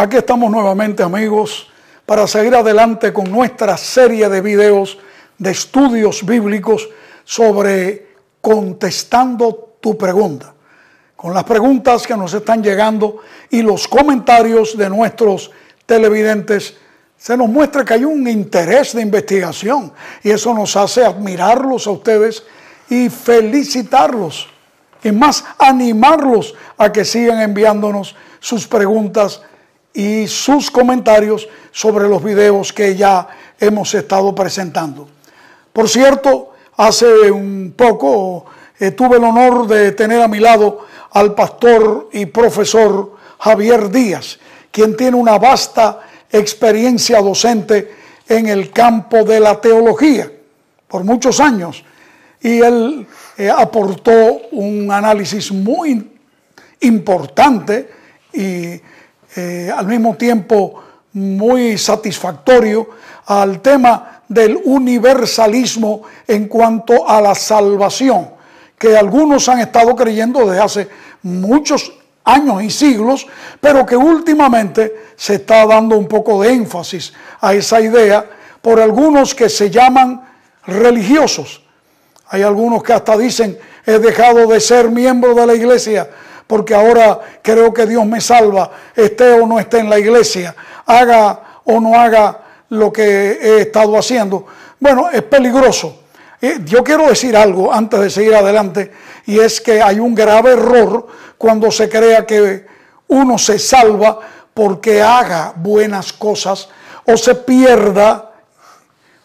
[0.00, 1.66] Aquí estamos nuevamente amigos
[2.06, 4.96] para seguir adelante con nuestra serie de videos
[5.36, 6.88] de estudios bíblicos
[7.24, 8.06] sobre
[8.40, 10.54] contestando tu pregunta.
[11.16, 13.16] Con las preguntas que nos están llegando
[13.50, 15.50] y los comentarios de nuestros
[15.84, 16.76] televidentes,
[17.16, 21.90] se nos muestra que hay un interés de investigación y eso nos hace admirarlos a
[21.90, 22.44] ustedes
[22.88, 24.48] y felicitarlos
[25.02, 29.42] y más animarlos a que sigan enviándonos sus preguntas
[29.92, 35.08] y sus comentarios sobre los videos que ya hemos estado presentando.
[35.72, 38.46] Por cierto, hace un poco
[38.78, 44.38] eh, tuve el honor de tener a mi lado al pastor y profesor Javier Díaz,
[44.70, 46.00] quien tiene una vasta
[46.30, 47.94] experiencia docente
[48.28, 50.30] en el campo de la teología
[50.86, 51.84] por muchos años
[52.40, 56.10] y él eh, aportó un análisis muy
[56.80, 57.90] importante
[58.32, 58.80] y
[59.36, 62.88] eh, al mismo tiempo muy satisfactorio
[63.26, 68.30] al tema del universalismo en cuanto a la salvación,
[68.78, 70.88] que algunos han estado creyendo desde hace
[71.22, 71.92] muchos
[72.24, 73.26] años y siglos,
[73.60, 78.24] pero que últimamente se está dando un poco de énfasis a esa idea
[78.60, 80.22] por algunos que se llaman
[80.66, 81.62] religiosos.
[82.28, 86.08] Hay algunos que hasta dicen, he dejado de ser miembro de la iglesia
[86.48, 91.60] porque ahora creo que Dios me salva, esté o no esté en la iglesia, haga
[91.64, 94.46] o no haga lo que he estado haciendo.
[94.80, 96.02] Bueno, es peligroso.
[96.40, 98.90] Eh, yo quiero decir algo antes de seguir adelante,
[99.26, 102.66] y es que hay un grave error cuando se crea que
[103.08, 104.18] uno se salva
[104.54, 106.68] porque haga buenas cosas
[107.04, 108.32] o se pierda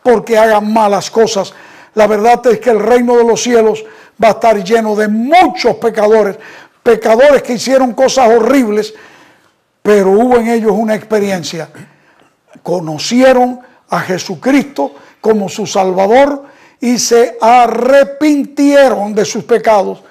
[0.04, 1.54] porque haga malas cosas.
[1.96, 3.86] La verdad es que el reino de los cielos
[4.22, 6.38] va a estar lleno de muchos pecadores,
[6.84, 8.94] pecadores que hicieron cosas horribles,
[9.82, 11.70] pero hubo en ellos una experiencia.
[12.62, 16.44] Conocieron a Jesucristo como su Salvador
[16.80, 20.04] y se arrepintieron de sus pecados.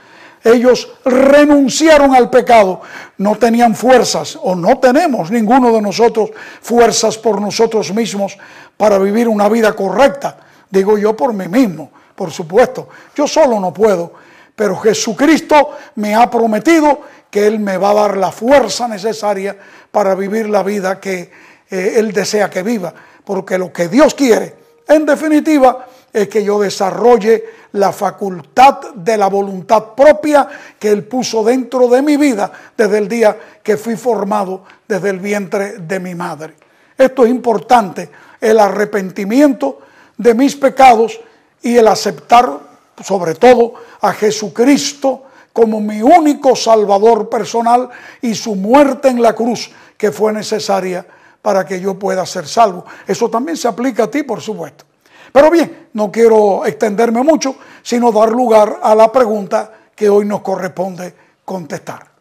[0.43, 2.81] Ellos renunciaron al pecado,
[3.19, 6.31] no tenían fuerzas o no tenemos ninguno de nosotros
[6.61, 8.37] fuerzas por nosotros mismos
[8.77, 10.39] para vivir una vida correcta
[10.73, 12.89] Digo yo por mí mismo, por supuesto.
[13.15, 14.15] Yo solo no puedo,
[14.55, 19.57] pero Jesucristo me ha prometido que Él me va a dar la fuerza necesaria
[19.91, 21.31] para vivir la vida que
[21.71, 22.93] eh, Él desea que viva.
[23.25, 24.55] Porque lo que Dios quiere,
[24.87, 30.47] en definitiva, es que yo desarrolle la facultad de la voluntad propia
[30.79, 35.21] que Él puso dentro de mi vida desde el día que fui formado desde el
[35.21, 36.55] vientre de mi madre.
[36.99, 38.11] Esto es importante,
[38.41, 39.81] el arrepentimiento
[40.19, 41.19] de mis pecados
[41.63, 42.72] y el aceptar
[43.03, 47.89] sobre todo a Jesucristo como mi único Salvador personal
[48.21, 51.07] y su muerte en la cruz que fue necesaria
[51.41, 52.85] para que yo pueda ser salvo.
[53.07, 54.85] Eso también se aplica a ti, por supuesto.
[55.33, 60.43] Pero bien, no quiero extenderme mucho, sino dar lugar a la pregunta que hoy nos
[60.43, 61.15] corresponde
[61.45, 62.13] contestar.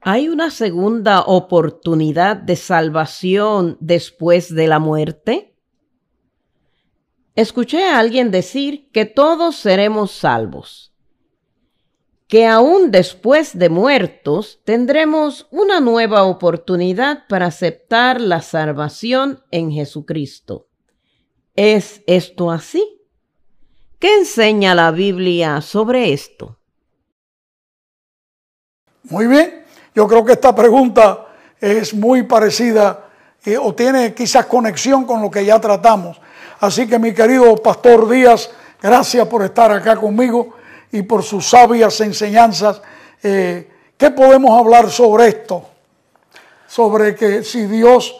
[0.00, 5.53] ¿Hay una segunda oportunidad de salvación después de la muerte?
[7.36, 10.92] Escuché a alguien decir que todos seremos salvos,
[12.28, 20.68] que aún después de muertos tendremos una nueva oportunidad para aceptar la salvación en Jesucristo.
[21.56, 23.00] ¿Es esto así?
[23.98, 26.58] ¿Qué enseña la Biblia sobre esto?
[29.04, 31.26] Muy bien, yo creo que esta pregunta
[31.60, 33.08] es muy parecida
[33.44, 36.20] eh, o tiene quizás conexión con lo que ya tratamos.
[36.64, 38.48] Así que mi querido Pastor Díaz,
[38.80, 40.54] gracias por estar acá conmigo
[40.90, 42.80] y por sus sabias enseñanzas.
[43.22, 45.62] Eh, ¿Qué podemos hablar sobre esto?
[46.66, 48.18] Sobre que si Dios,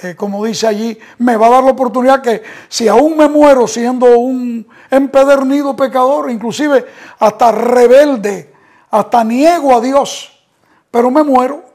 [0.00, 3.66] eh, como dice allí, me va a dar la oportunidad que si aún me muero
[3.66, 6.86] siendo un empedernido pecador, inclusive
[7.18, 8.50] hasta rebelde,
[8.90, 10.42] hasta niego a Dios,
[10.90, 11.66] pero me muero,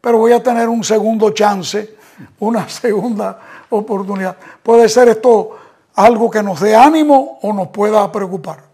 [0.00, 1.94] pero voy a tener un segundo chance,
[2.38, 3.38] una segunda
[3.76, 4.36] oportunidad.
[4.62, 5.56] Puede ser esto
[5.94, 8.64] algo que nos dé ánimo o nos pueda preocupar.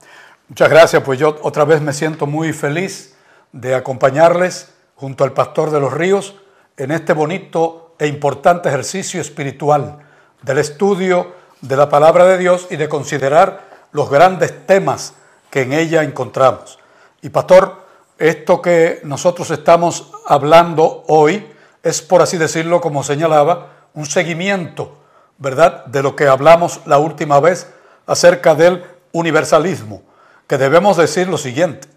[0.49, 3.15] Muchas gracias, pues yo otra vez me siento muy feliz
[3.53, 6.37] de acompañarles junto al Pastor de los Ríos
[6.77, 9.99] en este bonito e importante ejercicio espiritual
[10.43, 15.15] del estudio de la palabra de Dios y de considerar los grandes temas
[15.51, 16.79] que en ella encontramos.
[17.21, 17.85] Y Pastor,
[18.19, 21.47] esto que nosotros estamos hablando hoy
[21.83, 24.97] es, por así decirlo, como señalaba, un seguimiento,
[25.39, 27.69] ¿verdad?, de lo que hablamos la última vez
[28.07, 30.03] acerca del universalismo,
[30.47, 31.89] que debemos decir lo siguiente.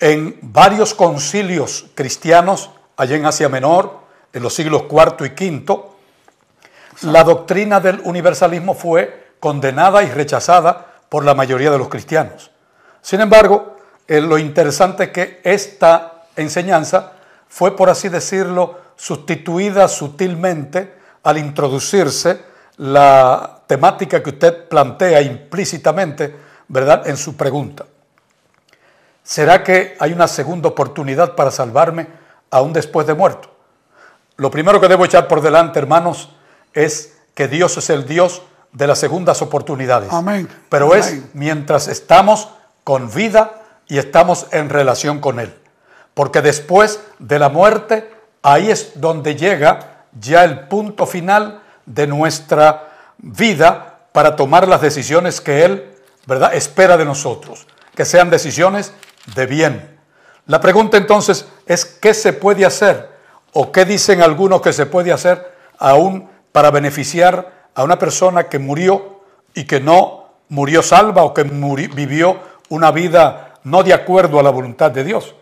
[0.00, 2.68] En varios concilios cristianos
[2.98, 4.00] allá en Asia Menor,
[4.34, 5.82] en los siglos IV y V,
[7.00, 12.50] la doctrina del universalismo fue condenada y rechazada por la mayoría de los cristianos.
[13.00, 17.12] Sin embargo, eh, lo interesante es que esta enseñanza
[17.48, 22.40] fue, por así decirlo, sustituida sutilmente al introducirse
[22.76, 26.34] la temática que usted plantea implícitamente,
[26.68, 27.86] ¿verdad?, en su pregunta.
[29.22, 32.06] ¿Será que hay una segunda oportunidad para salvarme
[32.50, 33.50] aún después de muerto?
[34.36, 36.30] Lo primero que debo echar por delante, hermanos,
[36.74, 38.42] es que Dios es el Dios
[38.72, 40.12] de las segundas oportunidades.
[40.12, 40.48] Amén.
[40.68, 40.98] Pero Amén.
[40.98, 42.50] es mientras estamos
[42.82, 45.54] con vida y estamos en relación con Él.
[46.12, 48.10] Porque después de la muerte,
[48.42, 55.40] ahí es donde llega ya el punto final de nuestra vida para tomar las decisiones
[55.40, 55.94] que Él,
[56.26, 58.92] ¿verdad?, espera de nosotros, que sean decisiones
[59.34, 59.98] de bien.
[60.46, 63.10] La pregunta entonces es, ¿qué se puede hacer?
[63.52, 68.58] ¿O qué dicen algunos que se puede hacer aún para beneficiar a una persona que
[68.58, 69.22] murió
[69.54, 72.38] y que no murió salva o que vivió
[72.68, 75.34] una vida no de acuerdo a la voluntad de Dios?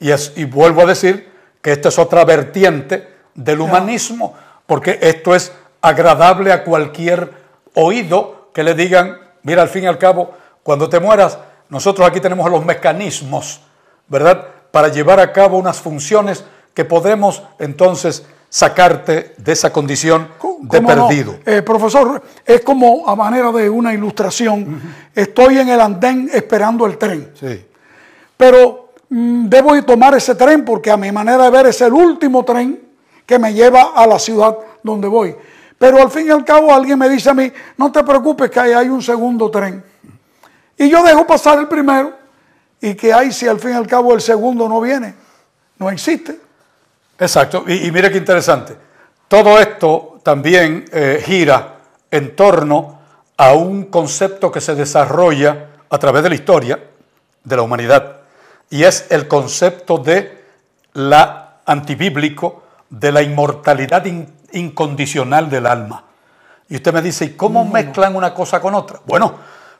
[0.00, 1.32] Y, es, y vuelvo a decir
[1.62, 4.34] que esta es otra vertiente del humanismo,
[4.66, 7.32] porque esto es agradable a cualquier
[7.74, 10.32] oído que le digan, mira, al fin y al cabo,
[10.64, 11.38] cuando te mueras,
[11.68, 13.60] nosotros aquí tenemos los mecanismos,
[14.08, 14.44] ¿verdad?
[14.72, 16.44] Para llevar a cabo unas funciones
[16.74, 20.28] que podemos entonces sacarte de esa condición
[20.62, 21.36] de perdido.
[21.46, 24.82] Eh, profesor, es como a manera de una ilustración.
[25.14, 27.64] Estoy en el andén esperando el tren, Sí,
[28.36, 31.92] pero mm, debo ir tomar ese tren porque a mi manera de ver es el
[31.92, 32.87] último tren
[33.28, 35.36] que me lleva a la ciudad donde voy.
[35.76, 38.58] Pero al fin y al cabo alguien me dice a mí, no te preocupes que
[38.58, 39.84] ahí hay un segundo tren.
[40.78, 42.14] Y yo dejo pasar el primero
[42.80, 45.14] y que hay si al fin y al cabo el segundo no viene.
[45.78, 46.40] No existe.
[47.18, 47.64] exacto.
[47.68, 48.74] Y, y mire qué interesante.
[49.28, 51.74] Todo esto también eh, gira
[52.10, 52.98] en torno
[53.36, 56.82] a un concepto que se desarrolla a través de la historia
[57.44, 58.20] de la humanidad.
[58.70, 60.44] Y es el concepto de
[60.94, 66.04] la antibíblico, de la inmortalidad in- incondicional del alma.
[66.68, 69.00] Y usted me dice, ¿y cómo mezclan una cosa con otra?
[69.06, 69.34] Bueno,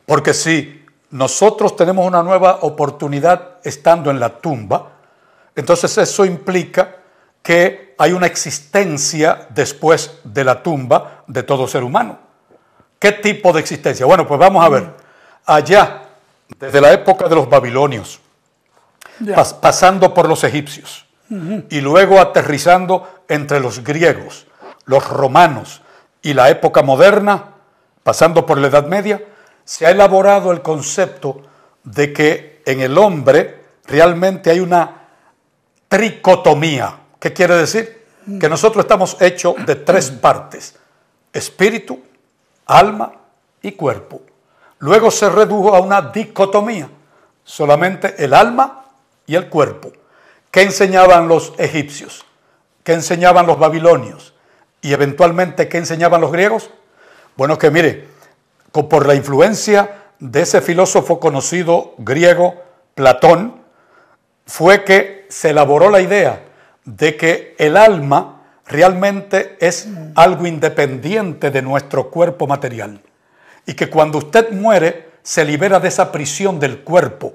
[0.06, 4.92] porque si nosotros tenemos una nueva oportunidad estando en la tumba,
[5.54, 6.96] entonces eso implica
[7.42, 12.18] que hay una existencia después de la tumba de todo ser humano.
[12.98, 14.06] ¿Qué tipo de existencia?
[14.06, 14.94] Bueno, pues vamos a ver.
[15.46, 16.02] Allá,
[16.58, 18.20] desde la época de los babilonios,
[19.20, 24.46] pas- pasando por los egipcios y luego aterrizando entre los griegos,
[24.86, 25.82] los romanos
[26.22, 27.54] y la época moderna,
[28.02, 29.22] pasando por la Edad Media,
[29.64, 31.42] se ha elaborado el concepto
[31.84, 35.08] de que en el hombre realmente hay una
[35.88, 36.98] tricotomía.
[37.18, 38.06] ¿Qué quiere decir?
[38.40, 40.76] Que nosotros estamos hechos de tres partes,
[41.32, 42.00] espíritu,
[42.66, 43.12] alma
[43.62, 44.22] y cuerpo.
[44.78, 46.88] Luego se redujo a una dicotomía,
[47.42, 48.84] solamente el alma
[49.26, 49.92] y el cuerpo.
[50.50, 52.24] ¿Qué enseñaban los egipcios?
[52.82, 54.34] ¿Qué enseñaban los babilonios?
[54.80, 56.70] Y eventualmente, ¿qué enseñaban los griegos?
[57.36, 58.08] Bueno, que mire,
[58.72, 62.62] por la influencia de ese filósofo conocido griego,
[62.94, 63.62] Platón,
[64.46, 66.44] fue que se elaboró la idea
[66.84, 73.00] de que el alma realmente es algo independiente de nuestro cuerpo material
[73.66, 77.34] y que cuando usted muere se libera de esa prisión del cuerpo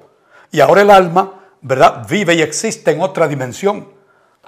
[0.52, 2.06] y ahora el alma, ¿verdad?
[2.08, 3.88] Vive y existe en otra dimensión.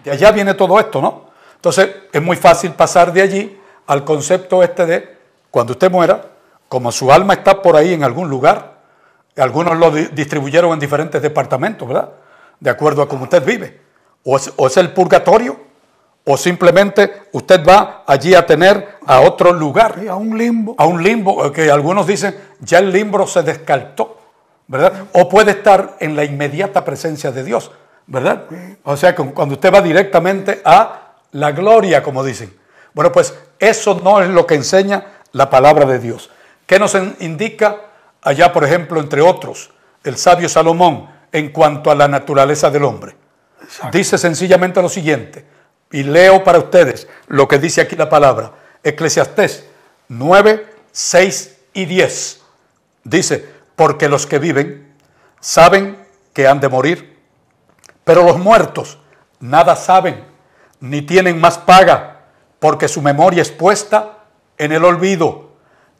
[0.03, 1.25] De allá viene todo esto, ¿no?
[1.55, 5.17] Entonces es muy fácil pasar de allí al concepto este de
[5.49, 6.21] cuando usted muera,
[6.67, 8.75] como su alma está por ahí en algún lugar,
[9.37, 12.09] algunos lo di- distribuyeron en diferentes departamentos, ¿verdad?
[12.59, 13.81] De acuerdo a cómo usted vive.
[14.23, 15.59] O es, o es el purgatorio,
[16.25, 20.75] o simplemente usted va allí a tener a otro lugar a un limbo.
[20.77, 24.14] a un limbo, que algunos dicen ya el limbo se descartó,
[24.67, 25.05] ¿verdad?
[25.13, 27.71] O puede estar en la inmediata presencia de Dios,
[28.07, 28.45] ¿verdad?
[28.83, 32.55] O sea, cuando usted va directamente a la gloria, como dicen.
[32.93, 36.29] Bueno, pues eso no es lo que enseña la palabra de Dios.
[36.65, 37.77] ¿Qué nos indica
[38.21, 39.71] allá, por ejemplo, entre otros,
[40.03, 43.15] el sabio Salomón en cuanto a la naturaleza del hombre?
[43.91, 45.45] Dice sencillamente lo siguiente,
[45.91, 48.53] y leo para ustedes lo que dice aquí la palabra,
[48.83, 49.65] Eclesiastés
[50.07, 52.41] 9, 6 y 10.
[53.03, 54.93] Dice, porque los que viven
[55.39, 55.97] saben
[56.33, 57.19] que han de morir,
[58.03, 58.97] pero los muertos
[59.39, 60.23] nada saben,
[60.79, 62.21] ni tienen más paga,
[62.59, 64.19] porque su memoria es puesta
[64.57, 65.49] en el olvido.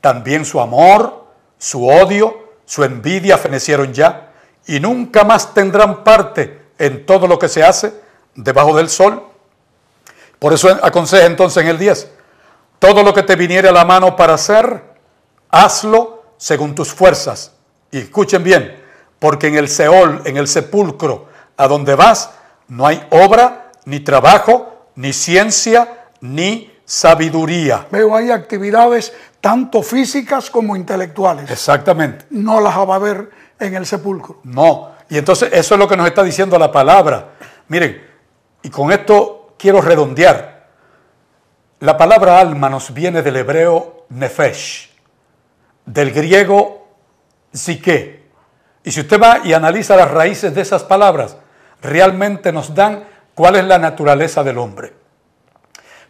[0.02, 1.26] También su amor,
[1.58, 4.32] su odio, su envidia fenecieron ya,
[4.68, 7.94] y nunca más tendrán parte en todo lo que se hace
[8.36, 9.24] debajo del sol.
[10.40, 12.12] Por eso aconseja entonces en el 10,
[12.80, 14.84] todo lo que te viniere a la mano para hacer,
[15.50, 17.55] hazlo según tus fuerzas.
[17.92, 18.76] Y escuchen bien,
[19.20, 21.28] porque en el Seol, en el sepulcro,
[21.58, 22.32] a donde vas,
[22.68, 27.88] no hay obra, ni trabajo, ni ciencia, ni sabiduría.
[27.92, 31.50] Veo ahí actividades tanto físicas como intelectuales.
[31.50, 32.26] Exactamente.
[32.32, 34.40] No las va a ver en el sepulcro.
[34.44, 34.92] No.
[35.10, 37.30] Y entonces eso es lo que nos está diciendo la palabra.
[37.68, 38.04] Miren,
[38.64, 40.68] y con esto quiero redondear.
[41.80, 44.90] La palabra alma nos viene del hebreo nefesh,
[45.86, 46.75] del griego
[47.56, 48.26] psique.
[48.84, 51.38] Y si usted va y analiza las raíces de esas palabras,
[51.82, 54.94] realmente nos dan cuál es la naturaleza del hombre.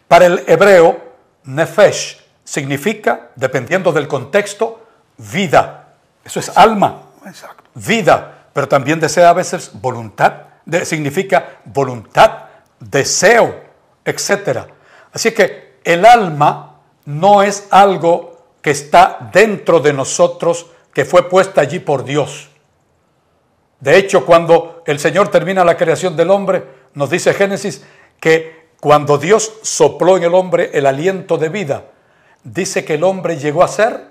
[0.08, 1.00] Para el hebreo,
[1.44, 4.86] nefesh significa, dependiendo del contexto,
[5.16, 5.94] vida.
[6.24, 7.02] Eso es alma.
[7.24, 7.64] Exacto.
[7.74, 10.32] Vida, pero también desea a veces voluntad,
[10.64, 12.44] de, significa voluntad,
[12.78, 13.64] deseo,
[14.04, 14.60] etc.
[15.12, 21.60] Así que el alma no es algo que está dentro de nosotros, que fue puesta
[21.60, 22.48] allí por Dios.
[23.80, 27.84] De hecho, cuando el Señor termina la creación del hombre, nos dice Génesis
[28.18, 31.84] que cuando Dios sopló en el hombre el aliento de vida,
[32.42, 34.06] dice que el hombre llegó a ser,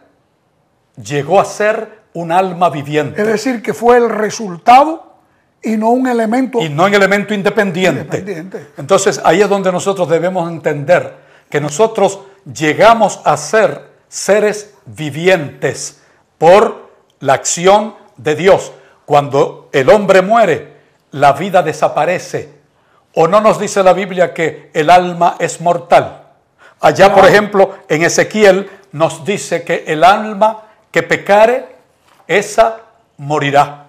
[1.02, 3.20] llegó a ser un alma viviente.
[3.20, 5.16] Es decir, que fue el resultado
[5.64, 6.62] y no un elemento.
[6.62, 8.20] Y no un elemento independiente.
[8.20, 8.68] Independiente.
[8.78, 11.16] Entonces ahí es donde nosotros debemos entender
[11.50, 16.04] que nosotros llegamos a ser seres vivientes
[16.38, 16.90] por
[17.20, 18.72] la acción de Dios.
[19.06, 20.74] Cuando el hombre muere,
[21.12, 22.54] la vida desaparece.
[23.14, 26.24] ¿O no nos dice la Biblia que el alma es mortal?
[26.82, 31.76] Allá, por ejemplo, en Ezequiel nos dice que el alma que pecare,
[32.28, 32.78] esa
[33.18, 33.88] morirá.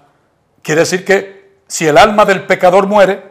[0.63, 3.23] Quiere decir que si el alma del pecador muere,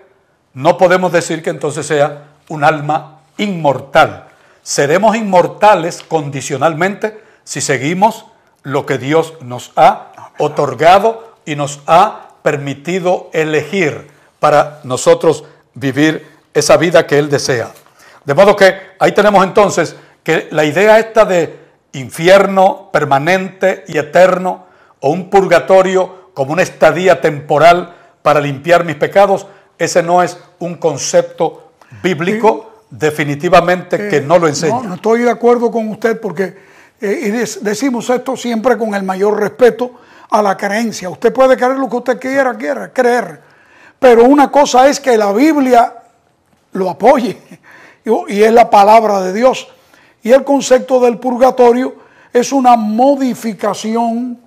[0.54, 4.28] no podemos decir que entonces sea un alma inmortal.
[4.64, 8.26] Seremos inmortales condicionalmente si seguimos
[8.66, 16.76] lo que Dios nos ha otorgado y nos ha permitido elegir para nosotros vivir esa
[16.76, 17.72] vida que Él desea.
[18.26, 21.60] De modo que ahí tenemos entonces que la idea esta de
[21.94, 24.66] infierno permanente y eterno
[25.00, 29.46] o un purgatorio como una estadía temporal para limpiar mis pecados,
[29.78, 34.76] ese no es un concepto bíblico definitivamente que no lo enseña.
[34.76, 37.32] No, no estoy de acuerdo con usted porque eh, y
[37.64, 39.92] decimos esto siempre con el mayor respeto
[40.30, 41.10] a la creencia.
[41.10, 43.42] Usted puede creer lo que usted quiera, quiera creer,
[44.00, 45.94] pero una cosa es que la Biblia
[46.74, 47.38] lo apoye
[48.28, 49.68] y es la palabra de Dios.
[50.24, 51.96] Y el concepto del purgatorio
[52.34, 54.40] es una modificación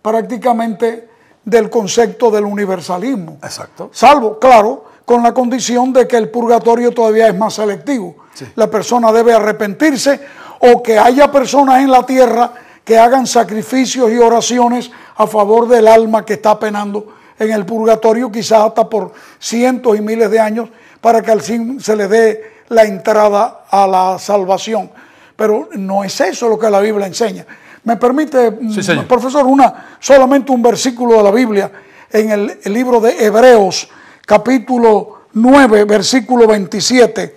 [0.00, 1.08] prácticamente
[1.44, 3.38] del concepto del universalismo.
[3.42, 3.90] Exacto.
[3.92, 8.16] Salvo, claro, con la condición de que el purgatorio todavía es más selectivo.
[8.32, 8.46] Sí.
[8.54, 10.20] La persona debe arrepentirse
[10.60, 12.52] o que haya personas en la tierra
[12.84, 18.30] que hagan sacrificios y oraciones a favor del alma que está penando en el purgatorio,
[18.30, 20.68] quizás hasta por cientos y miles de años,
[21.00, 24.90] para que al fin se le dé la entrada a la salvación.
[25.36, 27.44] Pero no es eso lo que la Biblia enseña.
[27.84, 29.06] ¿Me permite, Sí, señor.
[29.06, 31.70] profesor, una, solamente un versículo de la Biblia
[32.10, 33.88] en el, el libro de Hebreos,
[34.24, 37.36] capítulo 9, versículo 27?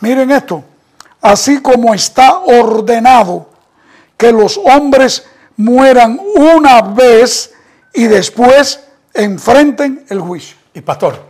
[0.00, 0.64] Miren esto.
[1.20, 3.48] Así como está ordenado
[4.16, 7.54] que los hombres mueran una vez
[7.92, 8.84] y después
[9.14, 10.56] enfrenten el juicio.
[10.74, 11.20] Y pastor,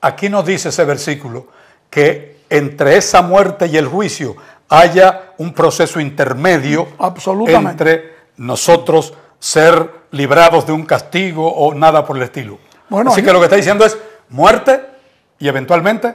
[0.00, 1.48] aquí nos dice ese versículo
[1.90, 4.36] que entre esa muerte y el juicio
[4.68, 7.70] haya un proceso intermedio Absolutamente.
[7.70, 12.58] entre nosotros ser librados de un castigo o nada por el estilo.
[12.88, 14.80] Bueno, Así que lo que está diciendo es muerte
[15.38, 16.14] y eventualmente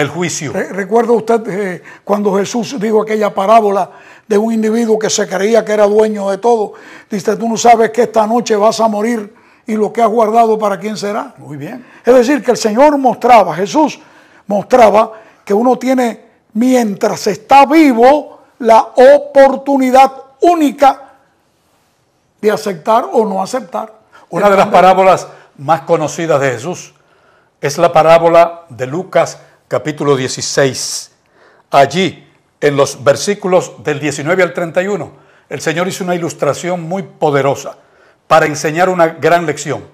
[0.00, 0.52] el juicio.
[0.52, 3.90] Re- ¿Recuerda usted eh, cuando Jesús dijo aquella parábola
[4.26, 6.72] de un individuo que se creía que era dueño de todo?
[7.10, 9.34] Dice, tú no sabes que esta noche vas a morir
[9.66, 11.34] y lo que has guardado para quién será.
[11.38, 11.84] Muy bien.
[12.04, 14.00] Es decir, que el Señor mostraba, Jesús
[14.46, 15.12] mostraba
[15.44, 21.12] que uno tiene, mientras está vivo, la oportunidad única
[22.40, 23.92] de aceptar o no aceptar.
[24.30, 25.26] Una de las parábolas
[25.58, 26.94] más conocidas de Jesús
[27.60, 29.38] es la parábola de Lucas
[29.70, 31.12] capítulo 16.
[31.70, 32.28] Allí,
[32.60, 35.12] en los versículos del 19 al 31,
[35.48, 37.76] el Señor hizo una ilustración muy poderosa
[38.26, 39.84] para enseñar una gran lección.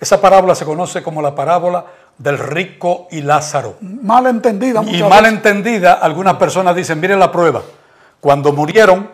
[0.00, 1.86] Esa parábola se conoce como la parábola
[2.18, 3.76] del rico y Lázaro.
[3.80, 5.36] Mal entendida Y mal veces.
[5.36, 7.62] entendida, algunas personas dicen, miren la prueba.
[8.18, 9.08] Cuando murieron,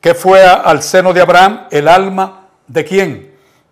[0.00, 1.68] ¿qué fue al seno de Abraham?
[1.70, 3.29] El alma de quién?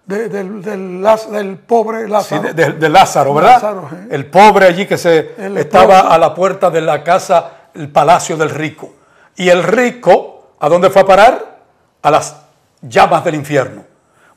[0.09, 2.43] De- del, del Laz- del pobre Sí, Lázaro.
[2.43, 3.53] de, de- de Lázaro, ¿verdad?
[3.55, 3.97] Lázaro, sí.
[4.11, 8.37] El pobre allí que se El estaba a la puerta de la casa el palacio
[8.37, 8.95] del rico.
[9.37, 11.59] Y el rico, ¿a dónde fue a parar?
[12.03, 12.37] A las
[12.81, 13.85] llamas del infierno.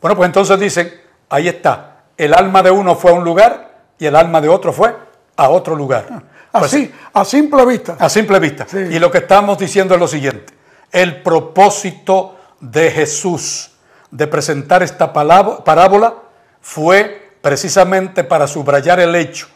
[0.02, 0.92] Bueno, pues entonces dicen,
[1.30, 4.74] ahí está, el alma de uno fue a un lugar y el alma de otro
[4.74, 4.94] fue
[5.38, 6.06] a otro lugar.
[6.52, 7.96] Pues Así, a simple vista.
[7.98, 8.66] a simple vista.
[8.68, 8.78] Sí.
[8.78, 10.54] Y lo que estamos diciendo es lo siguiente.
[10.92, 13.71] El propósito de Jesús
[14.12, 16.16] de presentar esta parábola
[16.62, 19.48] fue precisamente para subrayar el hecho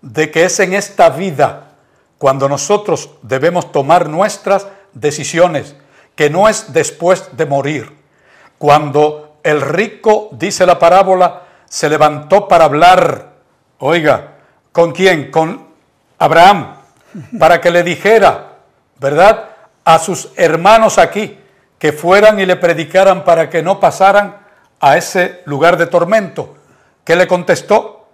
[0.00, 1.72] de que es en esta vida
[2.18, 5.76] cuando nosotros debemos tomar nuestras decisiones,
[6.14, 7.96] que no es después de morir.
[8.56, 13.32] Cuando el rico, dice la parábola, se levantó para hablar,
[13.78, 14.36] oiga,
[14.72, 15.30] ¿con quién?
[15.30, 15.66] Con
[16.18, 16.76] Abraham,
[17.38, 18.56] para que le dijera,
[18.98, 19.50] ¿verdad?
[19.84, 21.38] A sus hermanos aquí,
[21.78, 24.38] que fueran y le predicaran para que no pasaran
[24.80, 26.56] a ese lugar de tormento.
[27.04, 28.08] ¿Qué le contestó?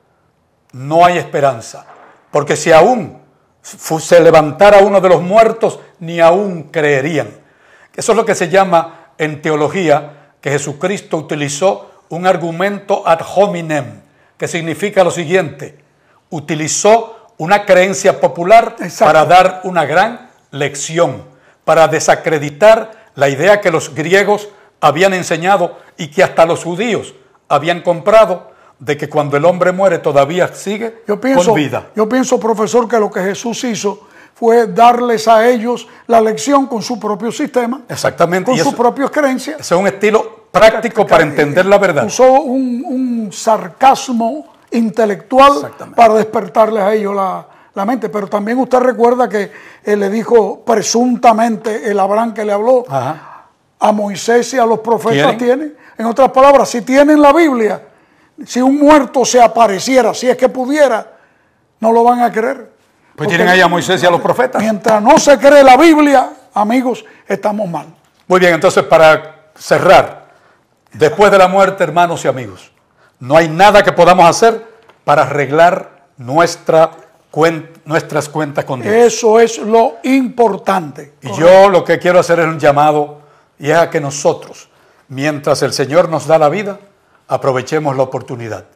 [0.73, 1.87] No hay esperanza,
[2.31, 3.21] porque si aún
[3.63, 7.29] se levantara uno de los muertos, ni aún creerían.
[7.95, 14.03] Eso es lo que se llama en teología que Jesucristo utilizó un argumento ad hominem,
[14.37, 15.79] que significa lo siguiente,
[16.31, 19.05] utilizó una creencia popular Exacto.
[19.05, 21.25] para dar una gran lección,
[21.65, 24.49] para desacreditar la idea que los griegos
[24.81, 27.15] habían enseñado y que hasta los judíos
[27.49, 31.89] habían comprado de que cuando el hombre muere todavía sigue Yo pienso, con vida.
[31.95, 36.83] yo pienso, profesor, que lo que Jesús hizo fue darles a ellos la lección con
[36.83, 38.51] su propio sistema, Exactamente.
[38.51, 39.61] con sus propias creencias.
[39.61, 42.07] Ese es un estilo práctico para entender la verdad.
[42.07, 48.09] Usó un, un sarcasmo intelectual para despertarles a ellos la, la mente.
[48.09, 49.51] Pero también usted recuerda que
[49.85, 53.47] él le dijo presuntamente el Abraham que le habló Ajá.
[53.79, 55.39] a Moisés y a los profetas ¿Tienen?
[55.39, 55.77] tienen.
[55.99, 57.83] En otras palabras, si tienen la Biblia,
[58.47, 61.13] si un muerto se apareciera, si es que pudiera,
[61.81, 62.71] no lo van a creer.
[63.17, 64.63] Pues tienen ahí a Moisés y a los profetas.
[64.63, 67.87] Mientras no se cree la Biblia, amigos, estamos mal.
[68.27, 70.29] Muy bien, entonces para cerrar,
[70.93, 72.73] después de la muerte, hermanos y amigos,
[73.21, 74.67] no hay nada que podamos hacer
[75.05, 76.91] para arreglar nuestra
[77.33, 78.95] cuen- nuestras cuentas con Dios.
[78.95, 81.15] Eso es lo importante.
[81.23, 83.23] Y yo lo que quiero hacer es un llamado
[83.59, 84.69] y es a que nosotros,
[85.09, 86.79] mientras el Señor nos da la vida,
[87.27, 88.67] aprovechemos la oportunidad.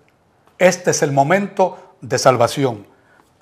[0.58, 2.86] Este es el momento de salvación.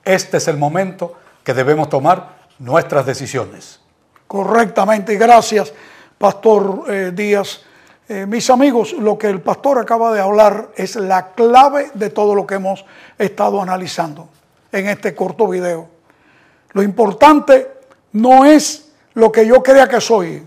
[0.04, 3.80] Este es el momento que debemos tomar nuestras decisiones.
[4.26, 5.72] Correctamente, gracias,
[6.18, 7.62] Pastor eh, Díaz.
[8.08, 12.34] Eh, mis amigos, lo que el pastor acaba de hablar es la clave de todo
[12.34, 12.84] lo que hemos
[13.16, 14.28] estado analizando
[14.78, 15.88] en este corto video.
[16.72, 17.68] Lo importante
[18.12, 20.42] no es lo que yo crea que soy,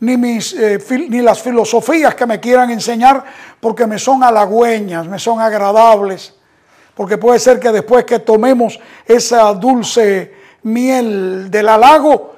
[0.00, 0.78] ni, mis, eh,
[1.08, 3.24] ni las filosofías que me quieran enseñar,
[3.60, 6.34] porque me son halagüeñas, me son agradables,
[6.94, 12.34] porque puede ser que después que tomemos esa dulce miel del halago,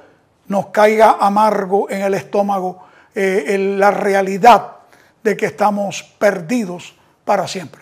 [0.47, 2.83] nos caiga amargo en el estómago
[3.15, 4.67] eh, el- la realidad
[5.23, 6.95] de que estamos perdidos
[7.25, 7.81] para siempre.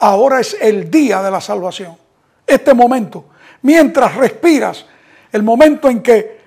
[0.00, 1.96] Ahora es el día de la salvación,
[2.46, 3.24] este momento,
[3.62, 4.86] mientras respiras,
[5.32, 6.40] el momento en que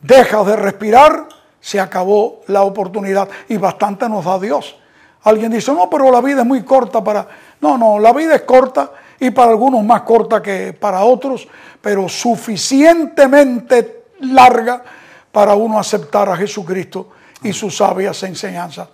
[0.00, 1.28] dejas de respirar,
[1.60, 4.76] se acabó la oportunidad y bastante nos da Dios.
[5.22, 7.28] Alguien dice, no, pero la vida es muy corta para...
[7.60, 11.46] No, no, la vida es corta y para algunos más corta que para otros,
[11.80, 14.82] pero suficientemente larga
[15.30, 17.10] para uno aceptar a Jesucristo
[17.42, 18.88] y sus sabias enseñanzas.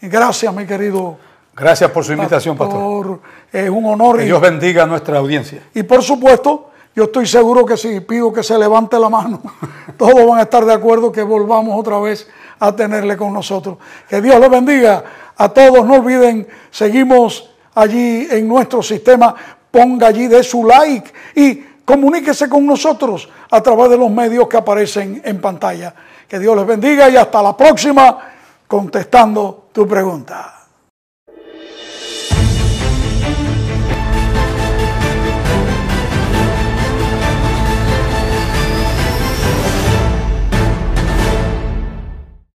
[0.00, 1.18] Gracias, mi querido
[1.56, 2.80] Gracias por su invitación, pastor.
[2.80, 3.20] pastor.
[3.54, 5.62] Es un honor Que y, Dios bendiga a nuestra audiencia.
[5.72, 9.40] y por supuesto, yo estoy seguro que si pido que se levante la mano,
[9.96, 13.78] todos van a estar de acuerdo que volvamos otra vez a tenerle con nosotros.
[14.08, 15.04] Que Dios los bendiga
[15.36, 15.86] a todos.
[15.86, 19.32] No olviden, seguimos allí en nuestro sistema.
[19.70, 24.56] Ponga allí de su like y comuníquese con nosotros a través de los medios que
[24.56, 25.94] aparecen en pantalla.
[26.26, 28.18] Que Dios les bendiga y hasta la próxima
[28.66, 30.53] contestando tu pregunta.